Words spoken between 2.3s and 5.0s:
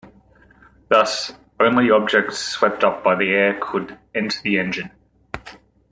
swept up by the air could enter the engine.